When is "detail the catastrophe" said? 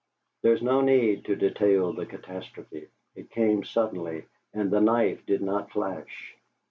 1.35-2.87